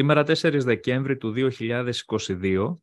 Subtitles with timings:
[0.00, 2.76] Σήμερα 4 Δεκέμβρη του 2022,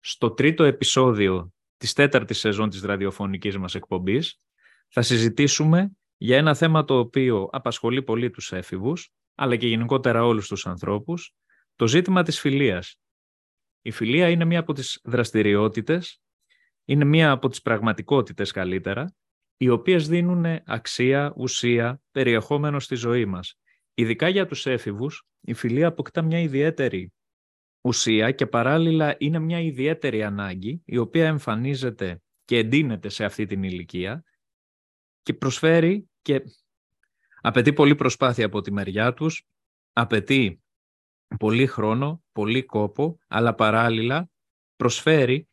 [0.00, 4.40] στο τρίτο επεισόδιο της τέταρτης σεζόν της ραδιοφωνικής μας εκπομπής,
[4.88, 10.48] θα συζητήσουμε για ένα θέμα το οποίο απασχολεί πολύ τους έφηβους, αλλά και γενικότερα όλους
[10.48, 11.34] τους ανθρώπους,
[11.76, 12.96] το ζήτημα της φιλίας.
[13.82, 16.22] Η φιλία είναι μία από τις δραστηριότητες,
[16.84, 19.14] είναι μία από τις πραγματικότητες καλύτερα,
[19.56, 23.56] οι οποίες δίνουν αξία, ουσία, περιεχόμενο στη ζωή μας.
[23.94, 27.12] Ειδικά για τους έφηβους, η φιλία αποκτά μια ιδιαίτερη
[27.80, 33.62] ουσία και παράλληλα είναι μια ιδιαίτερη ανάγκη η οποία εμφανίζεται και εντείνεται σε αυτή την
[33.62, 34.24] ηλικία
[35.22, 36.42] και προσφέρει και
[37.40, 39.46] απαιτεί πολύ προσπάθεια από τη μεριά τους,
[39.92, 40.62] απαιτεί
[41.38, 44.30] πολύ χρόνο, πολύ κόπο, αλλά παράλληλα
[44.76, 45.48] προσφέρει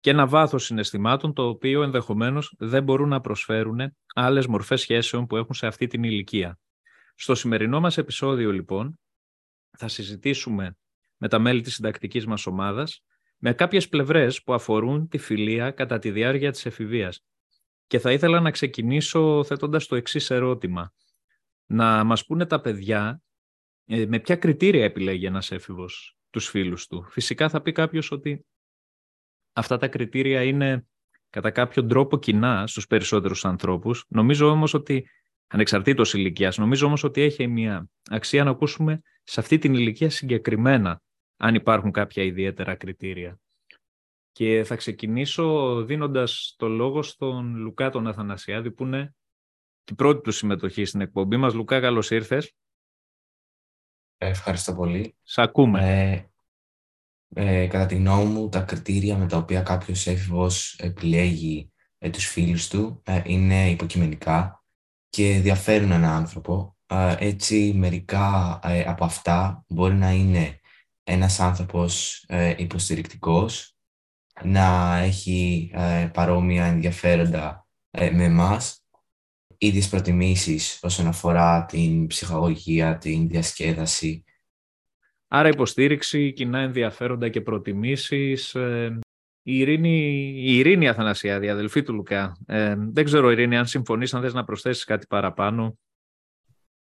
[0.00, 5.36] και ένα βάθος συναισθημάτων το οποίο ενδεχομένως δεν μπορούν να προσφέρουν άλλες μορφές σχέσεων που
[5.36, 6.58] έχουν σε αυτή την ηλικία.
[7.20, 8.98] Στο σημερινό μας επεισόδιο λοιπόν
[9.78, 10.76] θα συζητήσουμε
[11.16, 13.04] με τα μέλη της συντακτικής μας ομάδας
[13.38, 17.24] με κάποιες πλευρές που αφορούν τη φιλία κατά τη διάρκεια της εφηβείας.
[17.86, 20.92] Και θα ήθελα να ξεκινήσω θέτοντας το εξής ερώτημα.
[21.66, 23.22] Να μας πούνε τα παιδιά
[23.84, 27.06] ε, με ποια κριτήρια επιλέγει ένας έφηβος τους φίλους του.
[27.10, 28.46] Φυσικά θα πει κάποιος ότι
[29.52, 30.86] αυτά τα κριτήρια είναι
[31.30, 34.04] κατά κάποιον τρόπο κοινά στους περισσότερους ανθρώπους.
[34.08, 35.08] Νομίζω όμως ότι
[35.48, 36.58] ανεξαρτήτως ηλικίας.
[36.58, 41.02] Νομίζω όμως ότι έχει μια αξία να ακούσουμε σε αυτή την ηλικία συγκεκριμένα
[41.36, 43.40] αν υπάρχουν κάποια ιδιαίτερα κριτήρια.
[44.32, 49.14] Και θα ξεκινήσω δίνοντας το λόγο στον Λουκά τον Αθανασιάδη που είναι
[49.84, 51.54] την πρώτη του συμμετοχή στην εκπομπή μας.
[51.54, 52.54] Λουκά, καλώς ήρθες.
[54.16, 55.16] Ευχαριστώ πολύ.
[55.22, 55.80] Σ' ακούμε.
[55.80, 62.10] Ε, ε, κατά τη γνώμη μου, τα κριτήρια με τα οποία κάποιος έφηβος επιλέγει ε,
[62.10, 64.57] τους φίλους του ε, είναι υποκειμενικά
[65.08, 66.76] και διαφέρουν έναν άνθρωπο.
[67.18, 70.60] Έτσι, μερικά ε, από αυτά μπορεί να είναι
[71.04, 73.76] ένας άνθρωπος ε, υποστηρικτικός,
[74.42, 78.84] να έχει ε, παρόμοια ενδιαφέροντα με εμάς,
[79.58, 84.24] ίδιες προτιμήσεις όσον αφορά την ψυχαγωγία, την διασκέδαση.
[85.28, 88.56] Άρα υποστήριξη, κοινά ενδιαφέροντα και προτιμήσεις
[89.48, 89.98] η Ειρήνη,
[90.36, 92.36] η Ειρήνη Αθανασιάδη, αδελφή του Λουκά.
[92.46, 95.78] Ε, δεν ξέρω, Ειρήνη, αν συμφωνείς, αν θες να προσθέσεις κάτι παραπάνω.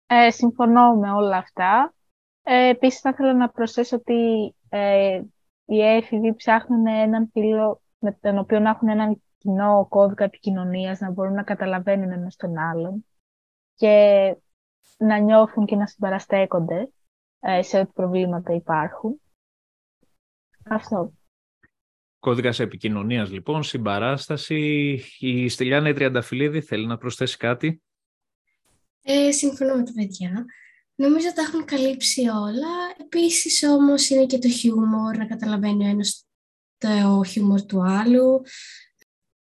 [0.06, 1.94] Ε, συμφωνώ με όλα αυτά.
[2.42, 5.22] Ε, επίσης, θα ήθελα να προσθέσω ότι ε,
[5.64, 11.10] οι έφηβοι ψάχνουν έναν φίλο με τον οποίο να έχουν έναν κοινό κώδικα επικοινωνίας, να
[11.10, 13.06] μπορούν να καταλαβαίνουν ένας τον άλλον
[13.74, 14.36] και
[14.98, 16.90] να νιώθουν και να συμπαραστέκονται
[17.40, 19.20] ε, σε ό,τι προβλήματα υπάρχουν.
[20.70, 21.12] Αυτό.
[22.20, 24.58] Κώδικας επικοινωνίας λοιπόν, συμπαράσταση.
[25.18, 27.82] Η Στυλιάνα Τριανταφυλλίδη θέλει να προσθέσει κάτι.
[29.02, 30.44] Ε, συμφωνώ με τα παιδιά.
[30.94, 32.68] Νομίζω ότι τα έχουν καλύψει όλα.
[33.00, 36.24] Επίσης όμως είναι και το χιούμορ, να καταλαβαίνει ο ένας
[36.78, 38.42] το χιούμορ του άλλου.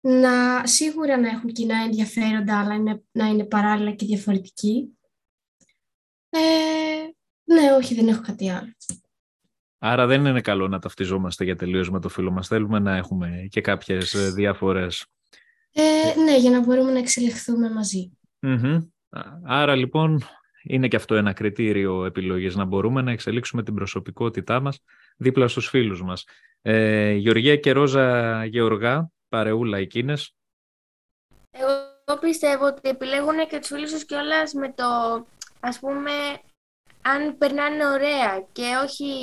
[0.01, 4.97] Να, σίγουρα να έχουν κοινά ενδιαφέροντα, αλλά είναι, να είναι παράλληλα και διαφορετικοί.
[6.29, 6.39] Ε,
[7.43, 8.73] ναι, όχι, δεν έχω κάτι άλλο.
[9.87, 12.47] Άρα δεν είναι καλό να ταυτιζόμαστε για τελείως με το φίλο μας.
[12.47, 15.05] Θέλουμε να έχουμε και κάποιες ε, διαφορές.
[15.71, 17.69] Ε, ναι, για να μπορούμε να εξελιχθούμε
[19.43, 20.23] Άρα λοιπόν
[20.63, 24.79] είναι και αυτό ένα κριτήριο επιλογής, να μπορούμε να εξελίξουμε την προσωπικότητά μας
[25.17, 26.25] δίπλα στους φίλους μας.
[26.61, 30.35] Ε, Γεωργία και Ρόζα Γεωργά, παρεούλα εκείνες.
[31.51, 34.83] Εγώ πιστεύω ότι επιλέγουν και τους φίλους τους κιόλας με το,
[35.59, 36.11] ας πούμε,
[37.01, 39.13] αν περνάνε ωραία και όχι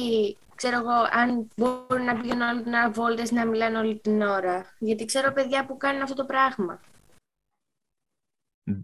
[0.55, 4.75] ξέρω εγώ, αν μπορούν να πηγαίνουν όλη την ώρα βόλτες, να μιλάνε όλη την ώρα.
[4.79, 6.81] Γιατί ξέρω παιδιά που κάνουν αυτό το πράγμα.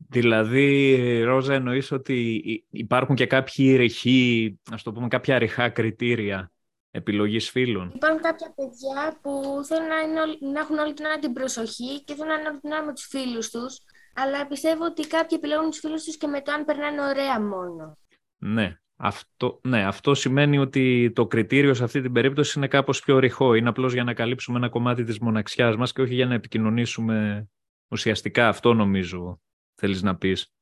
[0.09, 6.53] Δηλαδή, Ρόζα, εννοείς ότι υπάρχουν και κάποιοι ρηχοί, ας το πούμε, κάποια ρηχά κριτήρια
[6.91, 11.33] επιλογής φίλων; Υπάρχουν κάποια παιδιά που θέλουν να, είναι, να έχουν όλη την ώρα την
[11.33, 13.79] προσοχή και θέλουν να είναι όλη την ώρα με τους φίλους τους,
[14.15, 17.99] αλλά πιστεύω ότι κάποιοι επιλέγουν τους φίλους τους και με το αν περνάνε ωραία μόνο.
[18.39, 18.79] Ναι.
[19.01, 23.55] Αυτό, ναι, αυτό σημαίνει ότι το κριτήριο σε αυτή την περίπτωση είναι κάπως πιο ρηχό.
[23.55, 27.49] Είναι απλώς για να καλύψουμε ένα κομμάτι της μοναξιάς μας και όχι για να επικοινωνήσουμε
[27.89, 28.49] ουσιαστικά.
[28.49, 29.41] Αυτό νομίζω
[29.75, 30.53] θέλεις να πεις.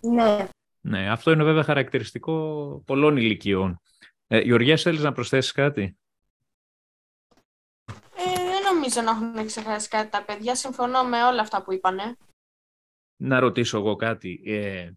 [0.00, 0.48] Ναι.
[0.80, 3.80] Ναι, αυτό είναι βέβαια χαρακτηριστικό πολλών ηλικιών.
[4.26, 5.98] Ε, Γεωργία, θέλεις να προσθέσεις κάτι;
[8.16, 10.54] Ε, δεν νομίζω να έχουν ξεχάσει κάτι τα παιδιά.
[10.54, 12.16] Συμφωνώ με όλα αυτά που είπανε.
[13.16, 14.42] Να ρωτήσω εγώ κάτι.
[14.44, 14.90] Ε,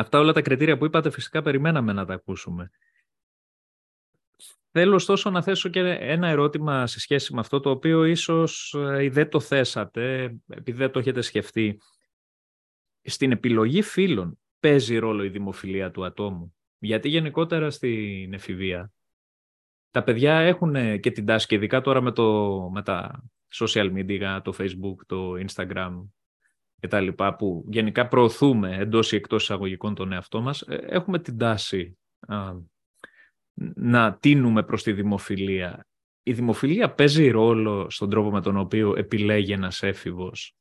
[0.00, 2.70] αυτά όλα τα κριτήρια που είπατε φυσικά περιμέναμε να τα ακούσουμε.
[4.70, 9.08] Θέλω ωστόσο να θέσω και ένα ερώτημα σε σχέση με αυτό το οποίο ίσως ε,
[9.08, 11.80] δεν το θέσατε επειδή δεν το έχετε σκεφτεί.
[13.02, 16.54] Στην επιλογή φίλων παίζει ρόλο η δημοφιλία του ατόμου.
[16.78, 18.92] Γιατί γενικότερα στην εφηβεία
[19.94, 23.24] τα παιδιά έχουν και την τάση και ειδικά τώρα με, το, με τα
[23.54, 25.92] social media, το facebook, το instagram
[26.80, 31.18] και τα λοιπά που γενικά προωθούμε εντός ή εκτός εισαγωγικών τον εαυτό μας, ε, έχουμε
[31.18, 31.98] την τάση
[33.74, 35.86] να τίνουμε προς τη δημοφιλία.
[36.22, 40.56] Η δημοφιλία παίζει ρόλο στον τρόπο με τον οποίο επιλέγει ένας έφηβος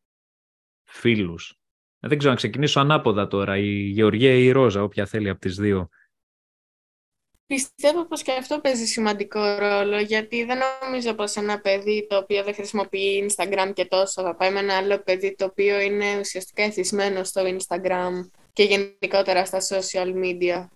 [0.83, 1.55] φίλους.
[1.99, 5.39] Ε, δεν ξέρω να ξεκινήσω ανάποδα τώρα, η Γεωργία ή η Ρόζα, όποια θέλει από
[5.39, 5.89] τις δύο.
[7.53, 12.43] Πιστεύω πως και αυτό παίζει σημαντικό ρόλο, γιατί δεν νομίζω πως ένα παιδί το οποίο
[12.43, 16.63] δεν χρησιμοποιεί Instagram και τόσο θα πάει με ένα άλλο παιδί το οποίο είναι ουσιαστικά
[16.63, 18.11] εθισμένο στο Instagram
[18.53, 20.67] και γενικότερα στα social media.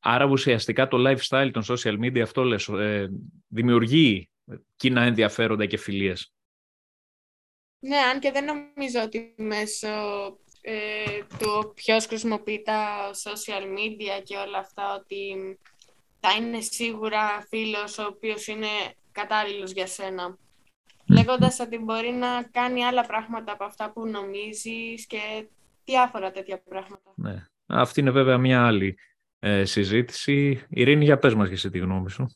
[0.00, 3.08] Άρα ουσιαστικά το lifestyle των social media αυτό λες, ε,
[3.48, 4.30] δημιουργεί
[4.76, 6.32] κοινά ενδιαφέροντα και φιλίες.
[7.78, 9.88] Ναι, αν και δεν νομίζω ότι μέσω
[10.60, 15.58] ε, του ποιος χρησιμοποιεί τα social media και όλα αυτά ότι
[16.20, 18.68] θα είναι σίγουρα φίλος ο οποίος είναι
[19.12, 20.38] κατάλληλος για σένα.
[21.08, 25.48] Λέγοντας ότι μπορεί να κάνει άλλα πράγματα από αυτά που νομίζεις και
[25.84, 27.12] διάφορα τέτοια πράγματα.
[27.14, 27.46] Ναι.
[27.66, 28.98] Αυτή είναι βέβαια μια άλλη
[29.38, 30.66] ε, συζήτηση.
[30.68, 32.26] Ειρήνη, για πες μας και εσύ τη γνώμη σου.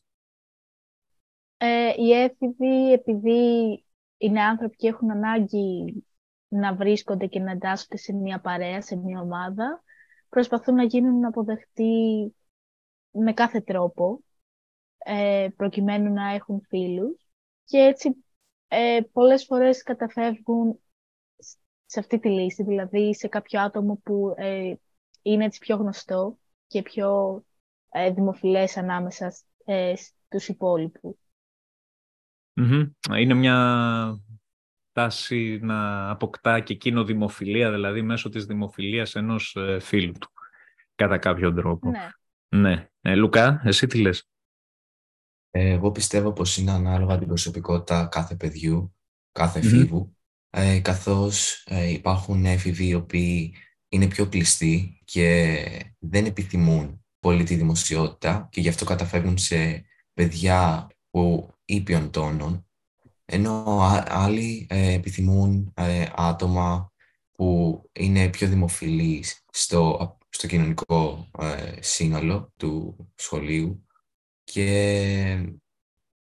[1.57, 3.83] Ε, οι έφηβοι, επειδή
[4.17, 6.03] είναι άνθρωποι και έχουν ανάγκη
[6.55, 9.83] να βρίσκονται και να εντάσσονται σε μια παρέα, σε μια ομάδα,
[10.29, 12.35] προσπαθούν να γίνουν αποδεχτοί
[13.11, 14.23] με κάθε τρόπο,
[14.97, 17.27] ε, προκειμένου να έχουν φίλους.
[17.63, 18.25] Και έτσι
[18.67, 20.79] ε, πολλές φορές καταφεύγουν
[21.85, 24.73] σε αυτή τη λύση, δηλαδή σε κάποιο άτομο που ε,
[25.21, 26.37] είναι έτσι πιο γνωστό
[26.67, 27.43] και πιο
[27.89, 29.33] ε, δημοφιλές ανάμεσα
[29.65, 31.15] ε, στους υπόλοιπους.
[33.17, 34.24] Είναι μια
[34.95, 40.31] τάση να αποκτά και εκείνο δημοφιλία, δηλαδή μέσω της δημοφιλίας ενός ε, φίλου του,
[40.95, 41.89] κατά κάποιον τρόπο.
[41.89, 42.09] Ναι.
[42.59, 42.89] ναι.
[43.01, 44.29] Ε, Λουκά, εσύ τι λες;
[45.51, 48.95] Εγώ πιστεύω πως είναι ανάλογα την προσωπικότητα κάθε παιδιού,
[49.31, 50.15] κάθε εφήβου,
[50.49, 53.55] ε, καθώς ε, υπάρχουν έφηβοι οι οποίοι
[53.89, 55.63] είναι πιο κλειστοί και
[55.99, 62.64] δεν επιθυμούν πολύ τη δημοσιότητα και γι' αυτό καταφεύγουν σε παιδιά που ήπιον τόνων,
[63.25, 66.91] ενώ άλλοι ε, επιθυμούν ε, άτομα
[67.31, 73.85] που είναι πιο δημοφιλείς στο, στο κοινωνικό ε, σύνολο του σχολείου
[74.43, 75.49] και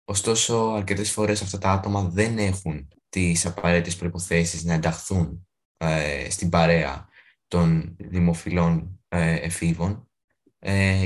[0.05, 5.47] ωστόσο αρκετές φορές αυτά τα άτομα δεν έχουν τις απαραίτητες προϋποθέσεις να ενταχθούν
[6.29, 7.07] στην παρέα
[7.47, 10.09] των δημοφιλών εφήβων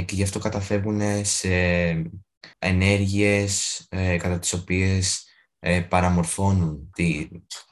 [0.05, 1.49] και γι' αυτό καταφεύγουν σε
[2.59, 5.26] ενέργειες ε, κατά τις οποίες
[5.69, 7.27] ε, παραμορφώνουν τη,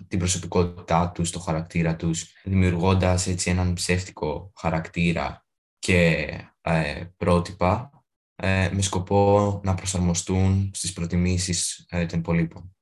[0.08, 5.46] την προσωπικότητά τους, το χαρακτήρα τους, δημιουργώντας έτσι έναν ψεύτικο χαρακτήρα
[5.80, 6.28] και
[6.62, 7.90] ε, πρότυπα
[8.36, 12.75] ε, με σκοπό να προσαρμοστούν στις προτιμήσεις των υπολείπων.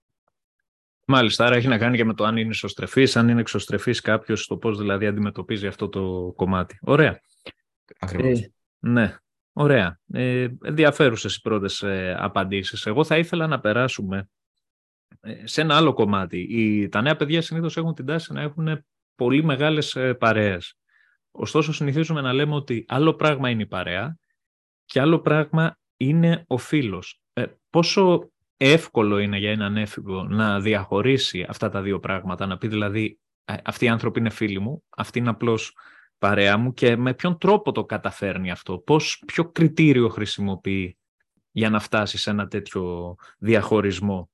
[1.08, 4.48] Μάλιστα, άρα έχει να κάνει και με το αν είναι ισοστρεφής, αν είναι εξωστρεφής κάποιος,
[4.48, 6.78] το πώς δηλαδή αντιμετωπίζει αυτό το κομμάτι.
[6.82, 7.20] Ωραία.
[8.00, 8.50] Ακριβώς.
[8.80, 9.18] ναι.
[9.54, 10.00] Ωραία.
[10.14, 12.86] Ε, ενδιαφέρουσες οι πρώτες ε, απαντήσεις.
[12.86, 14.28] Εγώ θα ήθελα να περάσουμε ε,
[15.44, 16.38] σε ένα άλλο κομμάτι.
[16.50, 20.78] Οι, τα νέα παιδιά συνήθως έχουν την τάση να έχουν πολύ μεγάλες ε, παρέες.
[21.32, 24.18] Ωστόσο συνηθίζουμε να λέμε ότι άλλο πράγμα είναι η παρέα
[24.86, 27.22] και άλλο πράγμα είναι ο φίλος.
[27.34, 32.68] Ε, πόσο εύκολο είναι για έναν έφηβο να διαχωρίσει αυτά τα δύο πράγματα, να πει
[32.68, 33.20] δηλαδή
[33.64, 35.78] αυτοί οι άνθρωποι είναι φίλοι μου, αυτή είναι απλώς
[36.18, 40.98] παρέα μου και με ποιον τρόπο το καταφέρνει αυτό, πώς, ποιο κριτήριο χρησιμοποιεί
[41.52, 44.30] για να φτάσει σε ένα τέτοιο διαχωρισμό.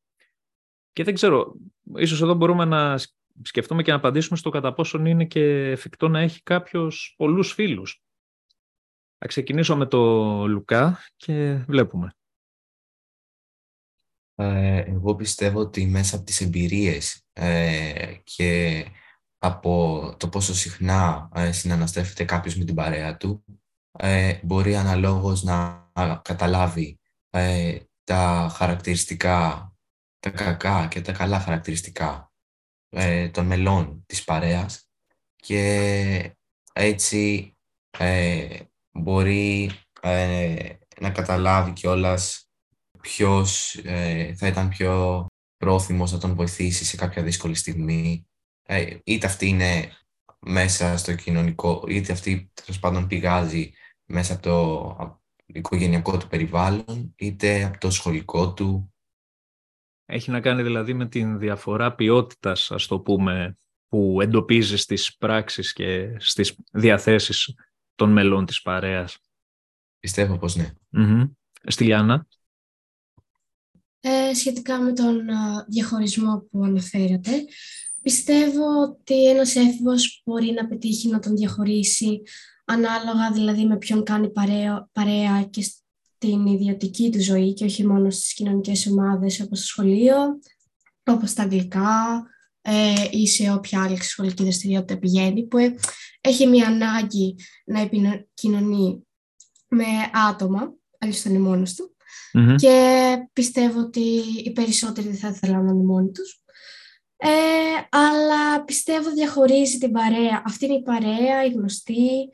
[0.93, 1.55] Και δεν ξέρω,
[1.95, 2.99] ίσως εδώ μπορούμε να
[3.41, 8.03] σκεφτούμε και να απαντήσουμε στο κατά πόσον είναι και εφικτό να έχει κάποιος πολλούς φίλους.
[9.17, 9.99] Θα ξεκινήσω με το
[10.47, 12.13] Λουκά και βλέπουμε.
[14.35, 18.85] Ε, εγώ πιστεύω ότι μέσα από τις εμπειρίες ε, και
[19.37, 23.43] από το πόσο συχνά ε, συναναστρέφεται κάποιος με την παρέα του,
[23.91, 25.89] ε, μπορεί αναλόγως να
[26.21, 29.68] καταλάβει ε, τα χαρακτηριστικά,
[30.19, 32.31] τα κακά και τα καλά χαρακτηριστικά
[32.89, 34.89] ε, των μελών της παρέας
[35.35, 36.35] και
[36.73, 37.53] έτσι
[37.97, 38.59] ε,
[38.91, 39.71] μπορεί
[40.01, 42.49] ε, να καταλάβει κιόλας
[43.01, 45.25] ποιος ε, θα ήταν πιο
[45.57, 48.27] πρόθυμος να τον βοηθήσει σε κάποια δύσκολη στιγμή.
[48.63, 49.91] Ε, είτε αυτή είναι
[50.39, 53.71] μέσα στο κοινωνικό, είτε αυτή τέλος πάντων πηγάζει
[54.05, 58.93] μέσα από το οικογενειακό του περιβάλλον, είτε από το σχολικό του.
[60.11, 65.73] Έχει να κάνει δηλαδή με την διαφορά ποιότητας, ας το πούμε, που εντοπίζεις στις πράξεις
[65.73, 67.55] και στις διαθέσεις
[67.95, 69.17] των μελών της παρέας.
[69.99, 70.71] Πιστεύω πως ναι.
[70.97, 71.29] mm
[71.63, 72.27] Στη Λιάννα;
[73.99, 75.17] Ε, σχετικά με τον
[75.67, 77.31] διαχωρισμό που αναφέρατε,
[78.01, 82.21] πιστεύω ότι ένας έφηβος μπορεί να πετύχει να τον διαχωρίσει
[82.65, 85.63] ανάλογα δηλαδή με ποιον κάνει παρέα, παρέα και
[86.21, 90.15] στην ιδιωτική του ζωή και όχι μόνο στις κοινωνικές ομάδες όπως το σχολείο,
[91.03, 92.23] όπως τα αγγλικά
[92.61, 95.57] ε, ή σε όποια άλλη σχολική δραστηριότητα πηγαίνει, που
[96.21, 97.35] έχει μια ανάγκη
[97.65, 99.07] να επικοινωνεί
[99.67, 99.85] με
[100.29, 101.95] άτομα, αλλιώς θα είναι μόνος του,
[102.55, 102.77] και
[103.33, 106.41] πιστεύω ότι οι περισσότεροι δεν θα ήθελαν να είναι μόνοι τους.
[107.17, 107.29] Ε,
[107.89, 110.41] αλλά πιστεύω διαχωρίζει την παρέα.
[110.45, 112.29] Αυτή είναι η παρέα, η γνωστή,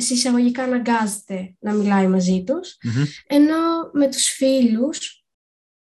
[0.00, 2.76] συσσαγωγικά αναγκάζεται να μιλάει μαζί τους,
[3.26, 3.56] ενώ
[3.92, 5.24] με τους φίλους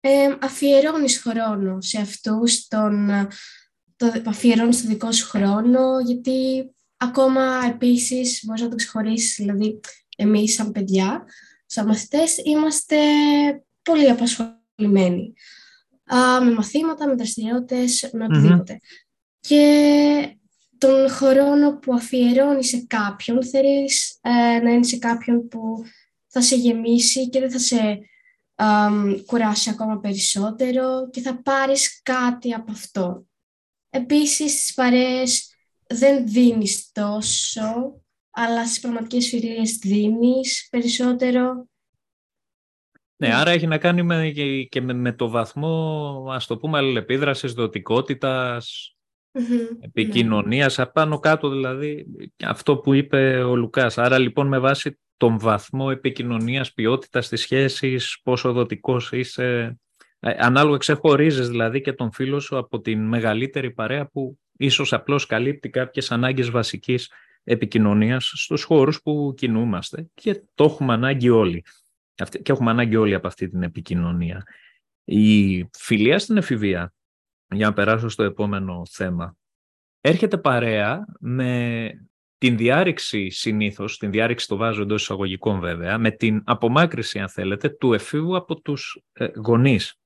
[0.01, 3.09] ε, αφιερώνεις χρόνο σε αυτούς, τον,
[3.97, 9.81] το, αφιερώνεις το δικό σου χρόνο, γιατί ακόμα επίσης μπορείς να το ξεχωρίσεις, δηλαδή
[10.17, 11.25] εμείς σαν παιδιά,
[11.67, 12.97] σαν μαθητές, είμαστε
[13.83, 15.33] πολύ απασχολημένοι.
[16.15, 18.81] Α, με μαθήματα, με δραστηριότητες, με οτιδήποτε.
[19.41, 20.40] Και
[20.81, 25.85] τον χρόνο που αφιερώνεις σε κάποιον, θέλεις ε, να είναι σε κάποιον που
[26.27, 28.01] θα σε γεμίσει και δεν θα σε
[29.27, 33.25] κουράσει ακόμα περισσότερο και θα πάρεις κάτι από αυτό.
[33.91, 35.55] Επίσης, στις παρέες
[35.87, 41.69] δεν δίνεις τόσο, αλλά στις πραγματικές φιλίες δίνεις περισσότερο.
[43.17, 44.31] Ναι, άρα έχει να κάνει με,
[44.69, 48.95] και με, το βαθμό, ας το πούμε, αλληλεπίδρασης, δοτικότητας,
[49.33, 49.77] mm-hmm.
[49.81, 50.85] επικοινωνίας, ναι.
[50.85, 52.07] απάνω κάτω δηλαδή,
[52.45, 53.99] αυτό που είπε ο Λουκάς.
[53.99, 59.79] Άρα λοιπόν με βάση τον βαθμό επικοινωνίας, ποιότητας της σχέσης, πόσο δοτικός είσαι,
[60.21, 65.27] ε, ανάλογα ξεχωρίζεις δηλαδή και τον φίλο σου από την μεγαλύτερη παρέα που ίσως απλώς
[65.27, 67.11] καλύπτει κάποιες ανάγκες βασικής
[67.45, 71.65] επικοινωνίας στους χώρους που κινούμαστε και το έχουμε ανάγκη όλοι.
[72.15, 74.43] Και έχουμε ανάγκη όλοι από αυτή την επικοινωνία.
[75.05, 76.93] Η φιλία στην εφηβεία,
[77.51, 79.37] για να περάσω στο επόμενο θέμα,
[80.01, 81.91] έρχεται παρέα με
[82.39, 87.69] την διάρρηξη συνήθως, την διάρρηξη το βάζω εντός εισαγωγικών βέβαια, με την απομάκρυση αν θέλετε
[87.69, 90.01] του εφήβου από τους ε, γονείς.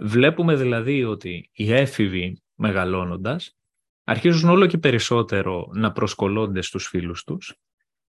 [0.00, 3.56] Βλέπουμε δηλαδή ότι οι έφηβοι μεγαλώνοντας
[4.04, 7.54] αρχίζουν όλο και περισσότερο να προσκολώνται στους φίλους τους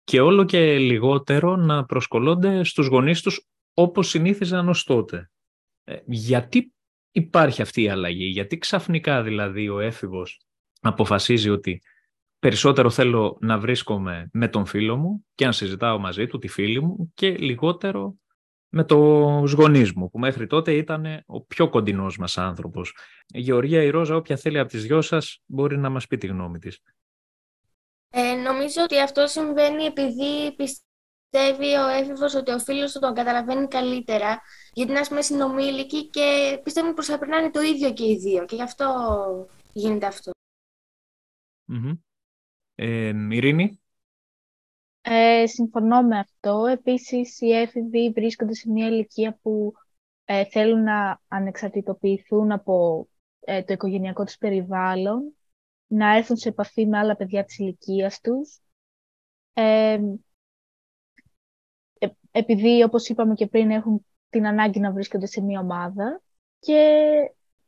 [0.04, 5.30] και όλο και λιγότερο να προσκολώνται στους γονείς τους όπως συνήθιζαν ως τότε.
[5.84, 6.74] Ε, γιατί
[7.12, 10.40] υπάρχει αυτή η αλλαγή, γιατί ξαφνικά δηλαδή ο έφηβος
[10.80, 11.82] αποφασίζει ότι
[12.38, 16.82] περισσότερο θέλω να βρίσκομαι με τον φίλο μου και να συζητάω μαζί του, τη φίλη
[16.82, 18.14] μου και λιγότερο
[18.68, 18.96] με το
[19.56, 22.96] γονείς μου, που μέχρι τότε ήταν ο πιο κοντινός μας άνθρωπος.
[23.26, 26.26] Η Γεωργία η Ρόζα, όποια θέλει από τις δυο σας, μπορεί να μας πει τη
[26.26, 26.82] γνώμη της.
[28.12, 30.54] Ε, νομίζω ότι αυτό συμβαίνει επειδή
[31.30, 34.40] πιστεύει ο έφηβος ότι ο φίλος του τον καταλαβαίνει καλύτερα,
[34.72, 38.54] γιατί είναι πούμε συνομήλικοι και πιστεύουν πως θα περνάνε το ίδιο και οι δύο και
[38.54, 40.30] γι' αυτό γίνεται αυτό.
[41.72, 41.98] Mm-hmm.
[42.74, 43.80] Ε, Ειρήνη;
[45.00, 46.66] Ε, συμφωνώ με αυτό.
[46.66, 49.72] Επίσης, οι έφηβοι βρίσκονται σε μια ηλικία που
[50.24, 53.08] ε, θέλουν να ανεξαρτητοποιηθούν από
[53.40, 55.36] ε, το οικογενειακό τους περιβάλλον,
[55.86, 58.60] να έρθουν σε επαφή με άλλα παιδιά της ηλικίας τους.
[62.30, 66.22] Ε, επειδή, όπως είπαμε και πριν, έχουν την ανάγκη να βρίσκονται σε μια ομάδα
[66.58, 67.00] και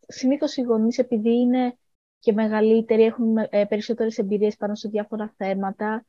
[0.06, 1.76] συνήθως οι γονείς, επειδή είναι
[2.18, 3.34] και μεγαλύτεροι, έχουν
[3.68, 6.04] περισσότερες εμπειρίες πάνω σε διάφορα θέματα,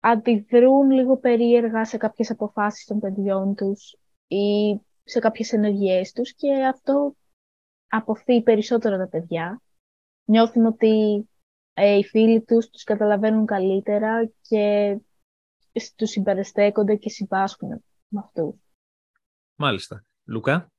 [0.00, 6.64] αντιδρούν λίγο περίεργα σε κάποιες αποφάσεις των παιδιών τους ή σε κάποιες ενεργειές τους και
[6.64, 7.16] αυτό
[7.88, 9.62] αποθεί περισσότερο τα παιδιά.
[10.24, 11.28] Νιώθουν ότι
[11.74, 14.96] ε, οι φίλοι τους τους καταλαβαίνουν καλύτερα και
[15.96, 18.54] τους συμπεριστέκονται και συμπάσχουν με αυτούς.
[19.54, 20.04] Μάλιστα.
[20.24, 20.72] Λουκά;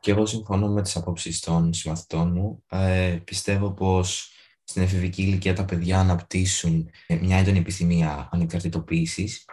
[0.00, 2.64] Και εγώ συμφωνώ με τις απόψεις των συμμαθητών μου.
[2.70, 4.32] Ε, πιστεύω πως
[4.64, 6.90] στην εφηβική ηλικία τα παιδιά αναπτύσσουν
[7.20, 9.44] μια έντονη επιθυμία ανεξαρτητοποίησης.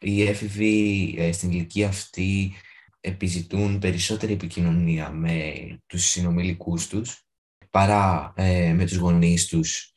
[0.00, 2.52] Οι έφηβοι ε, στην ηλικία αυτή
[3.00, 5.52] επιζητούν περισσότερη επικοινωνία με
[5.86, 7.26] τους συνομιλικούς τους
[7.70, 9.91] παρά ε, με τους γονείς τους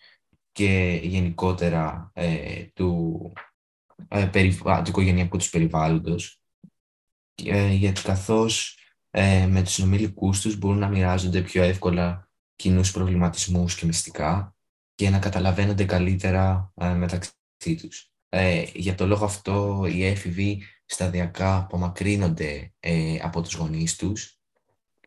[0.55, 3.33] και γενικότερα ε, του,
[4.07, 6.41] ε, του οικογενειακού τους περιβάλλοντος.
[7.45, 8.77] Ε, γιατί καθώς
[9.11, 14.55] ε, με τους συνομιλικούς τους μπορούν να μοιράζονται πιο εύκολα κοινούς προβληματισμούς και μυστικά
[14.95, 17.31] και να καταλαβαίνονται καλύτερα ε, μεταξύ
[17.81, 18.11] τους.
[18.29, 24.39] Ε, για το λόγο αυτό οι έφηβοι σταδιακά απομακρύνονται ε, από τους γονείς τους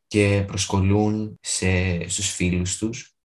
[0.06, 3.17] και προσκολούν σε, στους φίλους τους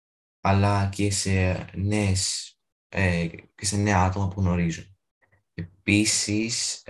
[0.42, 2.52] αλλά και σε, νέες,
[2.88, 4.96] ε, και σε νέα άτομα που γνωρίζουν.
[5.54, 6.82] Επίσης,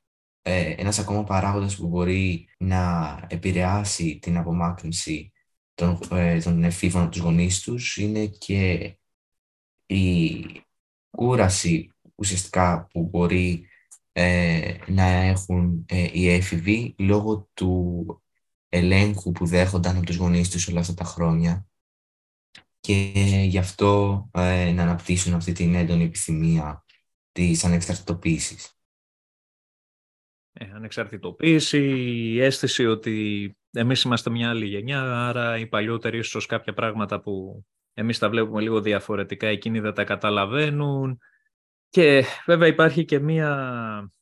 [0.42, 5.32] ε, ένας ακόμα παράγοντας που μπορεί να επηρεάσει την απομάκρυνση
[5.74, 8.96] των, ε, των εφήβων από τους γονείς τους είναι και
[9.86, 10.44] η
[11.10, 13.66] κούραση ουσιαστικά που μπορεί
[14.12, 18.04] ε, να έχουν ε, οι έφηβοι λόγω του
[18.68, 21.66] ελέγχου που δέχονταν από τους γονείς τους όλα αυτά τα χρόνια
[22.82, 23.12] και
[23.44, 26.84] γι' αυτό ε, να αναπτύσσουν αυτή την έντονη επιθυμία
[27.32, 28.76] της ανεξαρτητοποίησης.
[30.52, 31.78] Ε, ανεξαρτητοποίηση,
[32.32, 37.64] η αίσθηση ότι εμείς είμαστε μια άλλη γενιά, άρα οι παλιότεροι ίσως κάποια πράγματα που
[37.94, 41.18] εμείς τα βλέπουμε λίγο διαφορετικά, εκείνοι δεν τα καταλαβαίνουν.
[41.88, 44.12] Και βέβαια υπάρχει και μια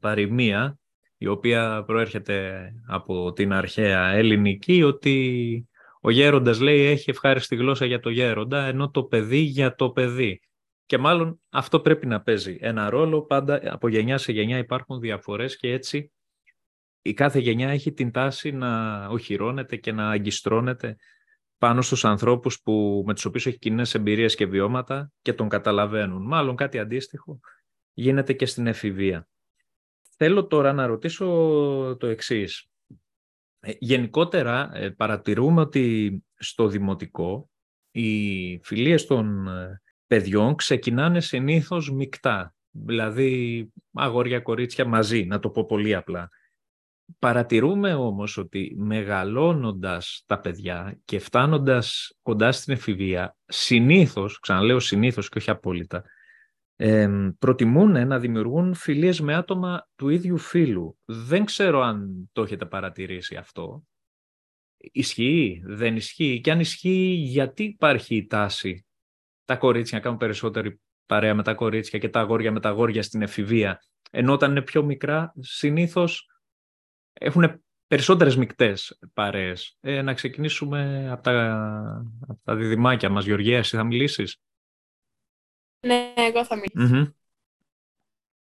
[0.00, 0.78] παροιμία,
[1.16, 5.68] η οποία προέρχεται από την αρχαία ελληνική, ότι
[6.06, 10.40] ο γέροντας λέει έχει ευχάριστη γλώσσα για το γέροντα, ενώ το παιδί για το παιδί.
[10.86, 13.22] Και μάλλον αυτό πρέπει να παίζει ένα ρόλο.
[13.22, 16.12] Πάντα από γενιά σε γενιά υπάρχουν διαφορές και έτσι
[17.02, 20.96] η κάθε γενιά έχει την τάση να οχυρώνεται και να αγκιστρώνεται
[21.58, 26.26] πάνω στους ανθρώπους που, με τους οποίους έχει κοινές εμπειρίες και βιώματα και τον καταλαβαίνουν.
[26.26, 27.40] Μάλλον κάτι αντίστοιχο
[27.92, 29.28] γίνεται και στην εφηβεία.
[30.16, 31.26] Θέλω τώρα να ρωτήσω
[31.98, 32.70] το εξής.
[33.60, 37.50] Ε, γενικότερα ε, παρατηρούμε ότι στο δημοτικό
[37.90, 42.54] οι φιλίες των ε, παιδιών ξεκινάνε συνήθως μεικτά.
[42.70, 46.28] Δηλαδή αγόρια-κορίτσια μαζί, να το πω πολύ απλά.
[47.18, 55.38] Παρατηρούμε όμως ότι μεγαλώνοντας τα παιδιά και φτάνοντας κοντά στην εφηβεία, συνήθως, ξαναλέω συνήθως και
[55.38, 56.04] όχι απόλυτα,
[56.76, 60.98] ε, προτιμούν να δημιουργούν φιλίες με άτομα του ίδιου φίλου.
[61.04, 63.84] Δεν ξέρω αν το έχετε παρατηρήσει αυτό.
[64.76, 68.86] Ισχύει, δεν ισχύει; Και αν ισχύει, γιατί υπάρχει η τάση;
[69.44, 73.02] Τα κορίτσια να κάνουν περισσότερη παρέα με τα κορίτσια και τα αγόρια με τα αγόρια
[73.02, 73.80] στην εφηβεία.
[74.10, 76.26] Ενώ όταν είναι πιο μικρά, συνήθως
[77.12, 79.76] έχουν περισσότερες μικτές παρέες.
[79.80, 81.54] Ε, να ξεκινήσουμε από τα,
[82.28, 83.24] από τα διδυμάκια μας.
[83.24, 84.40] Γεωργία, εσύ θα μιλήσεις;
[85.80, 87.14] Ναι, εγώ θα μιλησω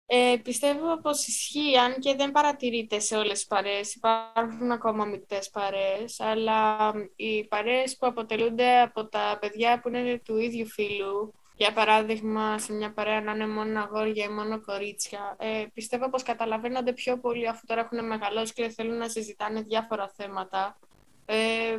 [0.09, 3.95] Ε, πιστεύω πως ισχύει, αν και δεν παρατηρείται σε όλες τις παρέες.
[3.95, 10.37] Υπάρχουν ακόμα μικτές παρέες, αλλά οι παρέες που αποτελούνται από τα παιδιά που είναι του
[10.37, 15.37] ίδιου φίλου, για παράδειγμα, σε μια παρέα να είναι μόνο αγόρια ή μόνο κορίτσια.
[15.39, 20.09] Ε, πιστεύω πως καταλαβαίνονται πιο πολύ αφού τώρα έχουν μεγαλώσει και θέλουν να συζητάνε διάφορα
[20.17, 20.79] θέματα.
[21.25, 21.79] Ε,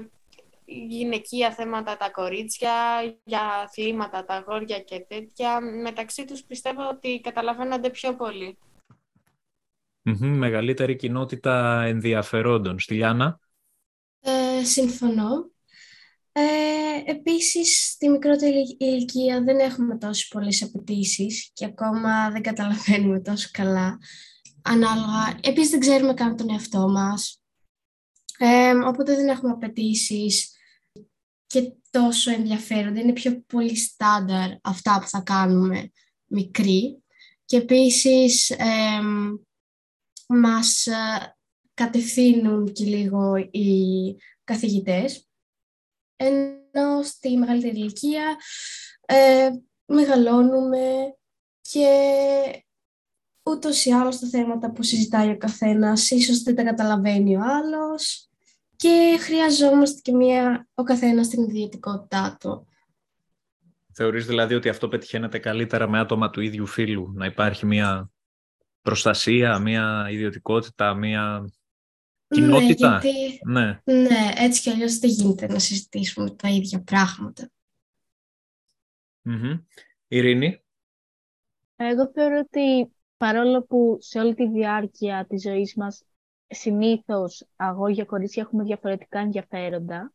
[0.68, 2.72] γυναικεία θέματα τα κορίτσια,
[3.24, 5.60] για αθλήματα τα αγόρια και τέτοια.
[5.62, 8.58] Μεταξύ τους πιστεύω ότι καταλαβαίνονται πιο πολύ.
[10.20, 12.80] μεγαλύτερη κοινότητα ενδιαφερόντων.
[12.80, 13.40] Στη Λιάννα;
[14.20, 15.52] Ε, συμφωνώ.
[16.32, 23.50] Ε, επίσης, στη μικρότερη ηλικία δεν έχουμε τόσο πολλές απαιτήσεις και ακόμα δεν καταλαβαίνουμε τόσο
[23.52, 23.98] καλά.
[24.62, 25.40] Ανάλογα.
[25.42, 27.42] Επίσης, δεν ξέρουμε καν τον εαυτό μας.
[28.38, 30.57] Ε, οπότε δεν έχουμε απαιτήσεις
[31.48, 33.00] και τόσο ενδιαφέροντα.
[33.00, 35.92] Είναι πιο πολύ στάνταρ αυτά που θα κάνουμε
[36.26, 37.02] μικροί.
[37.46, 39.02] Και επίσης ε,
[40.28, 40.88] μας
[41.74, 45.28] κατευθύνουν και λίγο οι καθηγητές
[46.18, 48.36] ενώ στη μεγαλύτερη ηλικία
[49.06, 49.50] ε,
[49.86, 51.16] μεγαλώνουμε
[51.62, 51.90] και
[53.44, 58.27] ούτως ή άλλως τα θέματα που συζητάει ο καθένας ίσως δεν τα καταλαβαίνει ο άλλος
[58.78, 62.68] και χρειαζόμαστε και μία, ο καθένας την ιδιωτικότητά του.
[63.94, 68.12] Θεωρείς δηλαδή ότι αυτό πετυχαίνεται καλύτερα με άτομα του ίδιου φίλου, να υπάρχει μία
[68.82, 71.52] προστασία, μία ιδιωτικότητα, μία
[72.28, 73.40] κοινότητα; Ναι, γιατί...
[73.44, 73.80] ναι.
[73.84, 77.52] ναι, έτσι κι αλλιώς δεν γίνεται να συζητήσουμε τα ίδια πράγματα.
[79.30, 79.62] Mm-hmm.
[80.08, 80.64] Ειρήνη;
[81.76, 86.04] Εγώ θεωρώ ότι παρόλο που σε όλη τη διάρκεια της ζωής μας
[86.48, 90.14] συνήθως αγόρια κορίτσια έχουμε διαφορετικά ενδιαφέροντα.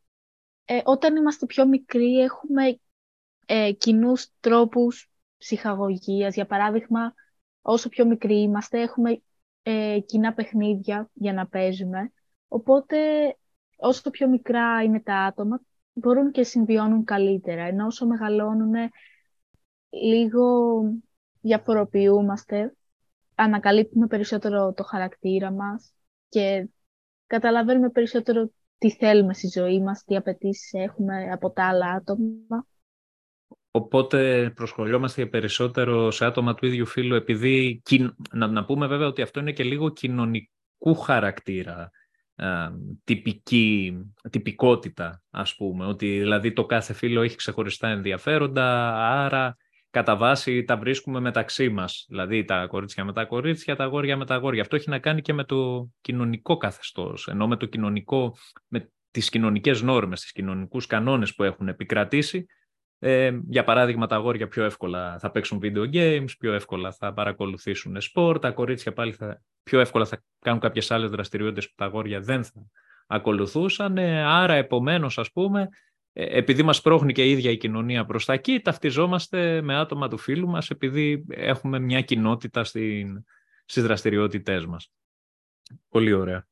[0.64, 2.81] Ε, όταν είμαστε πιο μικροί έχουμε
[3.47, 6.35] ε, κοινούς τρόπους ψυχαγωγίας.
[6.35, 7.14] Για παράδειγμα,
[7.62, 9.23] όσο πιο μικροί είμαστε έχουμε
[9.62, 12.12] ε, κοινά παιχνίδια για να παίζουμε.
[12.49, 12.97] Οπότε
[13.77, 15.61] όσο πιο μικρά είναι τα άτομα
[15.92, 17.62] μπορούν και συμβιώνουν καλύτερα.
[17.62, 18.73] Ενώ όσο μεγαλώνουν
[19.90, 20.83] λίγο
[21.40, 22.77] διαφοροποιούμαστε,
[23.35, 25.92] ανακαλύπτουμε περισσότερο το χαρακτήρα μας
[26.33, 26.68] και
[27.27, 32.66] καταλαβαίνουμε περισσότερο τι θέλουμε στη ζωή μας, τι απαιτήσεις έχουμε από τα άλλα άτομα.
[33.71, 37.83] Οπότε προσχολιόμαστε περισσότερο σε άτομα του ίδιου φίλου, επειδή
[38.33, 41.90] να, να πούμε βέβαια ότι αυτό είναι και λίγο κοινωνικού χαρακτήρα,
[43.05, 43.99] τυπική,
[44.31, 49.57] τυπικότητα ας πούμε, ότι δηλαδή το κάθε φίλο έχει ξεχωριστά ενδιαφέροντα, άρα
[49.92, 52.07] κατά βάση τα βρίσκουμε μεταξύ μας.
[52.09, 54.61] Δηλαδή τα κορίτσια με τα κορίτσια, τα αγόρια με τα αγόρια.
[54.61, 58.37] Αυτό έχει να κάνει και με το κοινωνικό καθεστώς, ενώ με το κοινωνικό,
[58.68, 62.46] με τις κοινωνικές νόρμες, τις κοινωνικούς κανόνες που έχουν επικρατήσει.
[62.98, 68.00] Ε, για παράδειγμα, τα αγόρια πιο εύκολα θα παίξουν video games, πιο εύκολα θα παρακολουθήσουν
[68.00, 72.20] σπορ, τα κορίτσια πάλι θα, πιο εύκολα θα κάνουν κάποιες άλλες δραστηριότητες που τα αγόρια
[72.20, 72.66] δεν θα
[73.07, 73.98] ακολουθούσαν.
[73.98, 75.66] άρα, επομένως, ας πούμε, ε,
[76.12, 80.18] επειδή μας πρόχνει και η ίδια η κοινωνία προς τα εκεί, ταυτιζόμαστε με άτομα του
[80.18, 83.25] φίλου μας επειδή έχουμε μια κοινότητα στην,
[83.64, 84.92] στις δραστηριότητές μας.
[85.88, 86.46] Πολύ ωραία.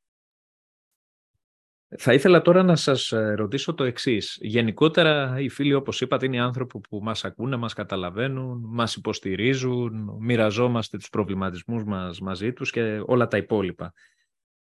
[1.99, 4.39] Θα ήθελα τώρα να σας ε, ρωτήσω το εξής.
[4.41, 10.17] Γενικότερα οι φίλοι όπως είπατε είναι οι άνθρωποι που μας ακούνε, μας καταλαβαίνουν, μας υποστηρίζουν,
[10.21, 13.93] μοιραζόμαστε τους προβληματισμούς μας μαζί τους και όλα τα υπόλοιπα.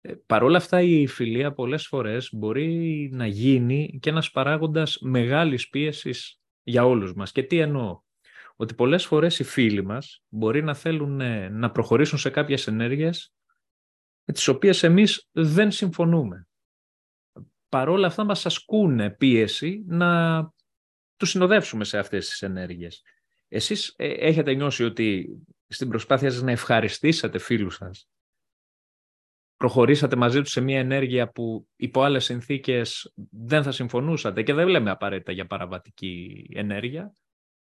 [0.01, 5.69] Ε, Παρ' όλα αυτά η φιλία πολλές φορές μπορεί να γίνει και ένας παράγοντας μεγάλης
[5.69, 7.31] πίεσης για όλους μας.
[7.31, 8.01] Και τι εννοώ;
[8.55, 13.33] Ότι πολλές φορές οι φίλοι μας μπορεί να θέλουν ε, να προχωρήσουν σε κάποιες ενέργειες
[14.23, 16.47] με τις οποίες εμείς δεν συμφωνούμε.
[17.69, 20.41] Παρ' όλα αυτά μας ασκούν πίεση να
[21.17, 23.01] τους συνοδεύσουμε σε αυτές τις ενέργειες.
[23.47, 28.09] Εσείς ε, έχετε νιώσει ότι στην προσπάθεια σας να ευχαριστήσατε φίλους σας;
[29.59, 34.67] Προχωρήσατε μαζί τους σε μια ενέργεια που υπό άλλες συνθήκες δεν θα συμφωνούσατε και δεν
[34.67, 37.13] λέμε απαραίτητα για παραβατική ενέργεια.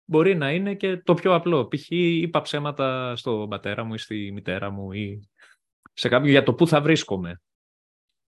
[0.06, 1.68] Μπορεί να είναι και το πιο απλό.
[1.68, 1.86] Π.χ.
[1.90, 5.30] είπα ψέματα στον πατέρα μου ή στη μητέρα μου ή
[5.94, 7.42] σε κάποιο για το πού θα βρίσκομαι.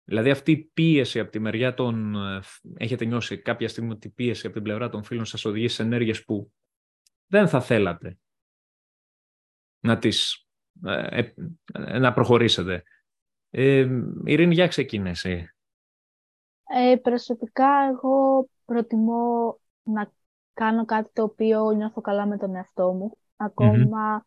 [0.04, 2.16] Δηλαδή αυτή η πίεση από τη μεριά των...
[2.76, 5.82] Έχετε νιώσει κάποια στιγμή ότι η πίεση από την πλευρά των φίλων σας οδηγεί σε
[5.82, 6.52] ενέργειες που
[7.26, 8.18] δεν θα θέλατε
[9.80, 10.46] να, τις,
[10.84, 11.32] ε,
[11.72, 12.82] ε, να προχωρήσετε.
[13.58, 13.86] Ε,
[14.24, 15.54] Ειρήνη, για ξεκίνησε.
[16.64, 20.12] Ε, προσωπικά, εγώ προτιμώ να
[20.52, 23.18] κάνω κάτι το οποίο νιώθω καλά με τον εαυτό μου.
[23.36, 24.24] Ακόμα,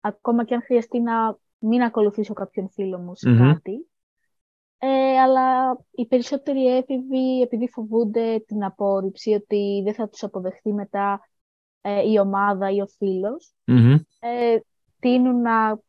[0.00, 3.88] ακόμα και αν χρειαστεί να μην ακολουθήσω κάποιον φίλο μου σε κάτι.
[4.78, 11.28] Ε, αλλά οι περισσότεροι έφηβοι, επειδή φοβούνται την απόρριψη, ότι δεν θα τους αποδεχθεί μετά
[11.80, 13.54] ε, η ομάδα ή ο φίλος,
[14.20, 14.58] ε,
[14.98, 15.80] τείνουν να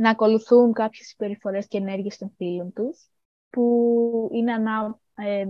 [0.00, 3.08] να ακολουθούν κάποιες συμπεριφορές και ενέργειες των φίλων τους,
[3.50, 5.44] που είναι, ανα, ε,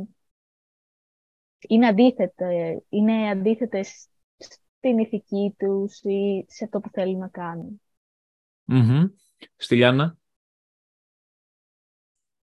[1.68, 7.82] είναι, αντίθετε, είναι αντίθετες στην ηθική τους ή σε αυτό που θέλουν να κάνουν.
[8.68, 9.10] Mm-hmm.
[9.56, 10.18] Στη Λιάννα;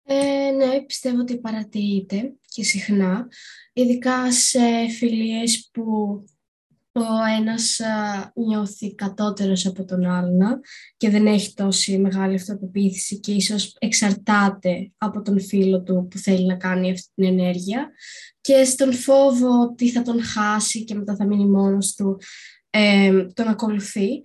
[0.04, 3.28] Ε, ναι, πιστεύω ότι παρατηρείται και συχνά,
[3.74, 6.24] ειδικά σε φιλίες που
[6.92, 7.02] ο
[7.40, 7.80] ένας
[8.34, 10.60] νιώθει κατώτερος από τον άλλον
[10.98, 16.46] και δεν έχει τόση μεγάλη αυτοπεποίθηση και ίσως εξαρτάται από τον φίλο του που θέλει
[16.46, 17.90] να κάνει αυτή την ενέργεια
[18.42, 22.22] και στον φόβο ότι θα τον χάσει και μετά θα μείνει μόνος του
[22.70, 24.22] ε, τον ακολουθεί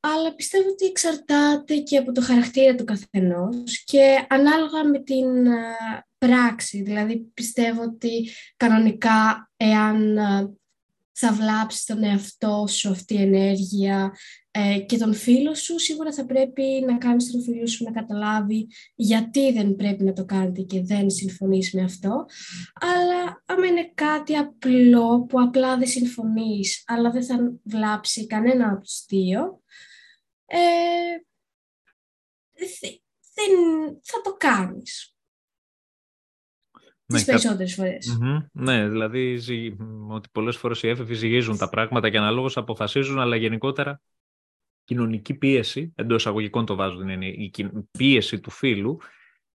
[0.00, 5.26] αλλά πιστεύω ότι εξαρτάται και από το χαρακτήρα του καθενός και ανάλογα με την
[6.18, 6.82] πράξη.
[6.82, 10.18] Δηλαδή πιστεύω ότι κανονικά εάν
[11.14, 14.16] θα βλάψεις τον εαυτό σου αυτή η ενέργεια
[14.50, 18.68] ε, και τον φίλο σου, σίγουρα θα πρέπει να κάνεις τον φίλο σου να καταλάβει
[18.94, 22.26] γιατί δεν πρέπει να το κάνετε και δεν συμφωνείς με αυτό.
[22.80, 28.80] Αλλά άμα είναι κάτι απλό που απλά δεν συμφωνείς, αλλά δεν θα βλάψει κανένα από
[28.80, 29.62] τους δύο,
[30.46, 30.58] ε,
[33.34, 33.56] δεν
[34.02, 35.13] θα το κάνεις.
[37.18, 37.76] Ναι, περισσότερες
[38.52, 39.40] Ναι, δηλαδή
[40.08, 44.00] ότι πολλές φορές οι έφηβοι ζυγίζουν τα πράγματα και αναλόγως αποφασίζουν, αλλά γενικότερα
[44.84, 47.50] κοινωνική πίεση, εντός εισαγωγικών το βάζουν, είναι η
[47.98, 48.98] πίεση του φίλου,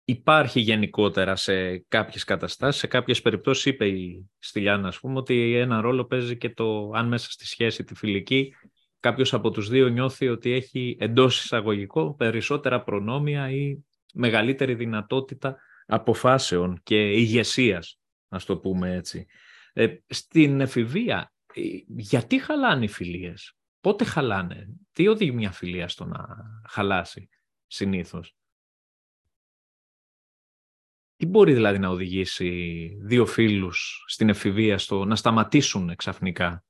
[0.03, 2.79] υπάρχει γενικότερα σε κάποιες καταστάσεις.
[2.81, 7.07] Σε κάποιες περιπτώσεις είπε η Στυλιάνα, ας πούμε, ότι ένα ρόλο παίζει και το αν
[7.07, 8.53] μέσα στη σχέση τη φιλική
[8.99, 16.79] κάποιος από τους δύο νιώθει ότι έχει εντός εισαγωγικό περισσότερα προνόμια ή μεγαλύτερη δυνατότητα αποφάσεων
[16.83, 19.25] και ηγεσίας, να το πούμε έτσι.
[19.73, 26.05] Ε, στην εφηβεία, ε, γιατί χαλάνε οι φιλίες, πότε χαλάνε, τι οδηγεί μια φιλία στο
[26.05, 26.27] να
[26.67, 27.29] χαλάσει
[27.67, 28.35] συνήθως;
[31.15, 32.49] Τι μπορεί δηλαδή να οδηγήσει
[33.01, 36.65] δύο φίλους στην εφηβεία στο να σταματήσουν ξαφνικά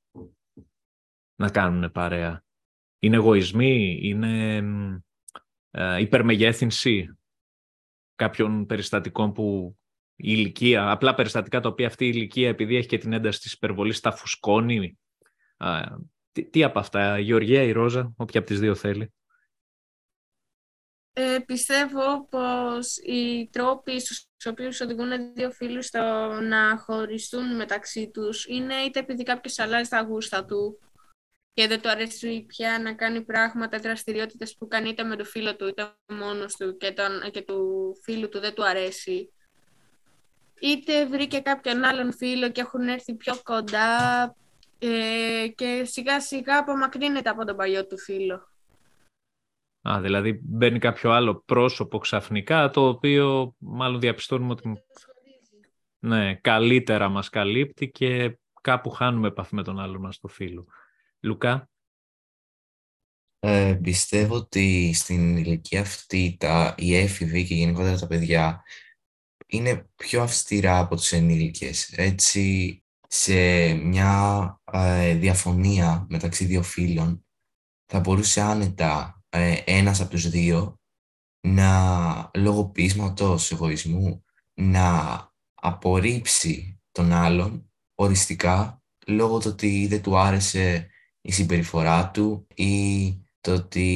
[1.35, 2.43] να κάνουν παρέα;
[2.99, 4.55] Είναι εγωισμοί, είναι
[5.71, 7.16] ε, υπερμεγέθυνση;
[8.17, 9.77] Κάποιων περιστατικών που
[10.15, 13.53] η ηλικία, απλά περιστατικά τα οποία αυτή η ηλικία επειδή έχει και την ένταση της
[13.53, 14.99] υπερβολής τα φουσκώνει.
[16.31, 19.11] τι, τι από αυτά, η Γεωργία, η Ρόζα, όποια από τις δύο θέλει.
[21.13, 25.99] Ε, πιστεύω πως οι τρόποι στους οποίους οδηγούν δύο φίλους στο
[26.41, 30.79] να χωριστούν μεταξύ τους είναι είτε επειδή κάποιος αλλάζει τα γούστα του
[31.57, 35.55] και δεν του αρέσει πια να κάνει πράγματα, δραστηριότητες που κάνει είτε με το φίλο
[35.55, 37.61] του είτε μόνος του και, τον, και του
[38.03, 39.31] φίλου του δεν του αρέσει.
[40.61, 44.35] Είτε βρήκε κάποιον άλλον φίλο και έχουν έρθει πιο κοντά
[44.79, 48.47] ε, και σιγά σιγά απομακρύνεται από τον παλιό του φίλο.
[49.89, 54.83] Α, δηλαδή μπαίνει κάποιο άλλο πρόσωπο ξαφνικά, το οποίο μάλλον διαπιστώνουμε ότι
[55.99, 60.67] ναι, καλύτερα μας καλύπτει και κάπου χάνουμε επαφή με τον άλλο μας το φίλο.
[61.19, 61.69] Λουκά.
[63.39, 68.63] Ε, πιστεύω ότι στην ηλικία αυτή τα, οι έφηβοι και γενικότερα τα παιδιά
[69.47, 71.91] είναι πιο αυστηρά από τους ενήλικες.
[71.91, 77.25] Έτσι, σε μια ε, διαφωνία μεταξύ δύο φίλων
[77.85, 80.79] θα μπορούσε άνετα ε, ένας από τους δύο
[81.47, 85.17] να λόγω πείσματος εγωισμού να
[85.53, 90.89] απορρίψει τον άλλον οριστικά λόγω του ότι δεν του άρεσε
[91.27, 93.87] η συμπεριφορά του ή το ότι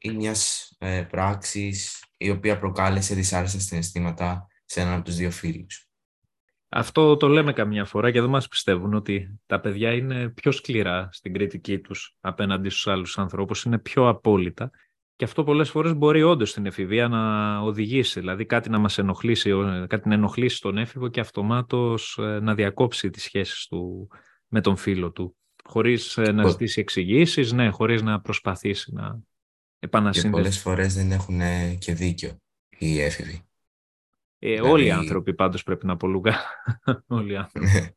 [0.00, 5.88] ή μιας ε, πράξης η οποία προκάλεσε δυσάρεστα συναισθήματα σε έναν από τους δύο φίλους.
[6.68, 11.08] Αυτό το λέμε καμιά φορά και δεν μας πιστεύουν ότι τα παιδιά είναι πιο σκληρά
[11.12, 14.70] στην κριτική τους απέναντι στους άλλους ανθρώπους, είναι πιο απόλυτα
[15.16, 19.52] και αυτό πολλές φορές μπορεί όντως στην εφηβεία να οδηγήσει, δηλαδή κάτι να μας ενοχλήσει,
[19.86, 24.08] κάτι να ενοχλήσει τον έφηβο και αυτομάτως ε, να διακόψει τις σχέσεις του
[24.48, 25.34] με τον φίλο του
[25.70, 29.18] χωρίς ε, να ζητήσει εξηγήσεις, ναι, χωρίς να προσπαθήσει να
[29.78, 30.34] επανασύνδεσει.
[30.34, 31.40] Και πολλές φορές δεν έχουν
[31.78, 32.36] και δίκιο
[32.78, 33.44] οι έφηβοι.
[34.38, 34.68] Ε, δηλαδή...
[34.68, 36.36] Όλοι οι άνθρωποι πάντως πρέπει να απολούγα.
[37.06, 37.66] όλοι οι άνθρωποι.
[37.66, 37.88] Ναι.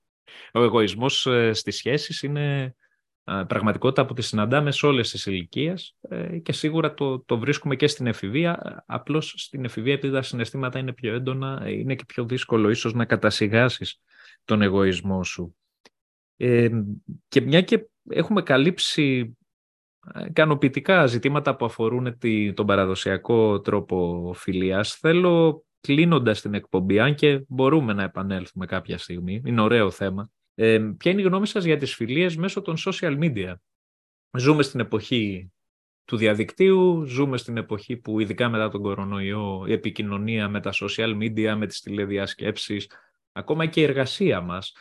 [0.51, 2.75] Ο εγωισμός ε, στις σχέσεις είναι
[3.23, 7.87] πραγματικότητα που τη συναντάμε σε όλες τις ηλικίες ε, και σίγουρα το, το βρίσκουμε και
[7.87, 8.83] στην εφηβεία.
[8.87, 13.05] Απλώς στην εφηβεία επειδή τα συναισθήματα είναι πιο έντονα, είναι και πιο δύσκολο ίσως να
[13.05, 14.01] κατασυγάσεις
[14.45, 15.55] τον εγωισμό σου.
[16.45, 16.69] Ε,
[17.27, 19.37] και μια και έχουμε καλύψει
[20.13, 27.15] ε, ικανοποιητικά ζητήματα που αφορούν τη, τον παραδοσιακό τρόπο φιλίας, θέλω κλείνοντας την εκπομπή, αν
[27.15, 31.63] και μπορούμε να επανέλθουμε κάποια στιγμή, είναι ωραίο θέμα, ε, ποια είναι η γνώμη σας
[31.63, 33.53] για τις φιλίες μέσω των social media;
[34.37, 35.51] Ζούμε στην εποχή
[36.05, 41.17] του διαδικτύου, ζούμε στην εποχή που ειδικά μετά τον κορονοϊό η επικοινωνία με τα social
[41.17, 42.89] media, με τις τηλεδιασκέψεις,
[43.31, 44.73] ακόμα και η εργασία μας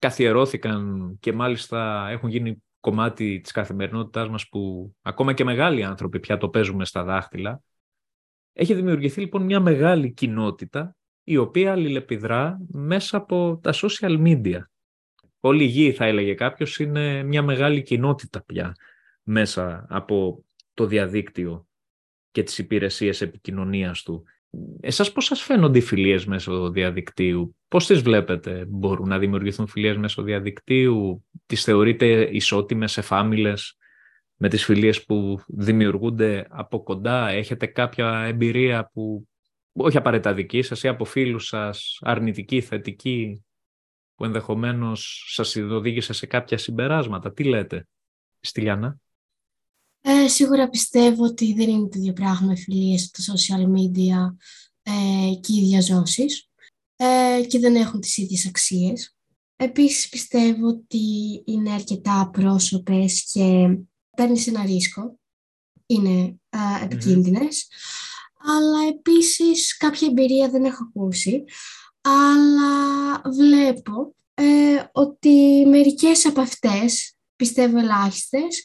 [0.00, 6.36] καθιερώθηκαν και μάλιστα έχουν γίνει κομμάτι της καθημερινότητάς μας που ακόμα και μεγάλοι άνθρωποι πια
[6.36, 7.62] το παίζουμε στα δάχτυλα.
[8.52, 14.58] Έχει δημιουργηθεί λοιπόν μια μεγάλη κοινότητα η οποία αλληλεπιδρά μέσα από τα social media.
[15.40, 18.74] Όλη η γη θα έλεγε κάποιος είναι μια μεγάλη κοινότητα πια
[19.22, 21.66] μέσα από το διαδίκτυο
[22.30, 24.24] και τις υπηρεσίες επικοινωνίας του.
[24.80, 29.96] Εσάς πώς σας φαίνονται οι φιλίες μέσω διαδικτύου, πώς τις βλέπετε, μπορούν να δημιουργηθούν φιλίες
[29.96, 33.76] μέσω διαδικτύου, τις θεωρείτε ισότιμες, εφάμιλες
[34.36, 39.28] με τις φιλίες που δημιουργούνται από κοντά, έχετε κάποια εμπειρία που
[39.72, 43.44] όχι απαραίτητα δική σας ή από φίλους σας, αρνητική, θετική,
[44.14, 47.88] που ενδεχομένως σας οδήγησε σε κάποια συμπεράσματα; Τι λέτε,
[48.40, 48.98] Στυλιάνα.
[50.00, 54.34] Ε, σίγουρα πιστεύω ότι δεν είναι το ίδιο πράγμα οι φιλίες στα social media
[54.82, 56.49] ε, και οι διαζώσεις
[57.02, 59.16] ε, και δεν έχουν τις ίδιες αξίες.
[59.56, 60.98] Επίσης πιστεύω ότι
[61.44, 63.78] είναι αρκετά πρόσωπες και
[64.16, 65.18] παίρνεις ένα ρίσκο,
[65.86, 67.68] είναι ε, επικίνδυνες,
[68.38, 71.44] αλλά επίσης κάποια εμπειρία δεν έχω ακούσει,
[72.00, 78.64] αλλά βλέπω ε, ότι μερικές από αυτές, πιστεύω ελάχιστες,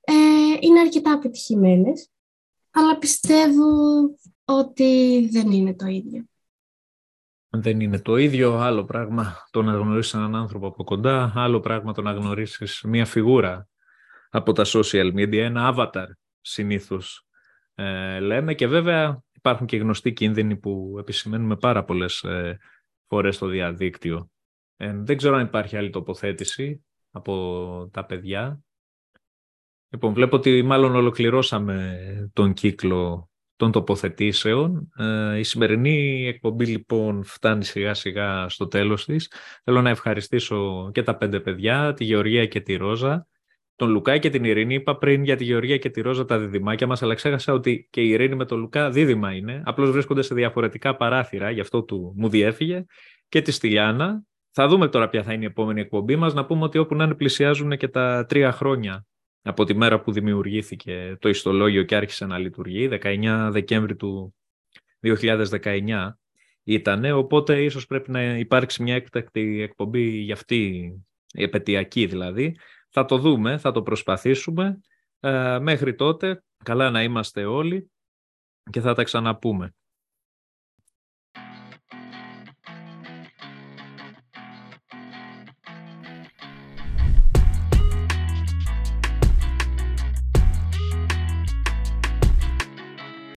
[0.00, 0.12] ε,
[0.60, 1.92] είναι αρκετά αποτυχημένε,
[2.70, 3.66] αλλά πιστεύω
[4.44, 6.24] ότι δεν είναι το ίδιο.
[7.48, 11.92] Δεν είναι το ίδιο, άλλο πράγμα το να γνωρίσεις έναν άνθρωπο από κοντά, άλλο πράγμα
[11.92, 13.68] το να γνωρίσεις μια φιγούρα
[14.30, 16.06] από τα social media, ένα avatar
[16.40, 17.26] συνήθως
[17.74, 22.58] ε, λέμε και βέβαια υπάρχουν και γνωστοί κίνδυνοι που επισημαίνουμε πάρα πολλές ε,
[23.06, 24.30] φορές στο διαδίκτυο.
[24.76, 28.60] Ε, δεν ξέρω αν υπάρχει άλλη τοποθέτηση από τα παιδιά.
[29.88, 34.92] Λοιπόν, βλέπω ότι μάλλον ολοκληρώσαμε τον κύκλο των τοποθετήσεων.
[34.96, 39.32] Ε, η σημερινή εκπομπή λοιπόν φτάνει σιγά σιγά στο τέλος της.
[39.64, 43.26] Θέλω να ευχαριστήσω και τα πέντε παιδιά, τη Γεωργία και τη Ρόζα,
[43.76, 44.74] τον Λουκά και την Ειρήνη.
[44.74, 48.00] Είπα πριν για τη Γεωργία και τη Ρόζα τα διδυμάκια μας, αλλά ξέχασα ότι και
[48.00, 49.62] η Ειρήνη με τον Λουκά δίδυμα είναι.
[49.64, 52.84] Απλώς βρίσκονται σε διαφορετικά παράθυρα, γι' αυτό του μου διέφυγε.
[53.28, 54.22] Και τη Στυλιάνα.
[54.58, 56.34] Θα δούμε τώρα ποια θα είναι η επόμενη εκπομπή μας.
[56.34, 59.06] Να πούμε ότι όπου να είναι πλησιάζουν και τα τρία χρόνια
[59.46, 64.34] από τη μέρα που δημιουργήθηκε το ιστολόγιο και άρχισε να λειτουργεί, 19 Δεκέμβρη του
[65.00, 66.08] 2019
[66.62, 70.56] ήταν, οπότε ίσως πρέπει να υπάρξει μια έκτακτη εκπομπή για αυτή,
[71.32, 72.56] η επαιτειακή δηλαδή.
[72.90, 74.80] Θα το δούμε, θα το προσπαθήσουμε.
[75.20, 77.90] Ε, μέχρι τότε, καλά να είμαστε όλοι
[78.70, 79.74] και θα τα ξαναπούμε.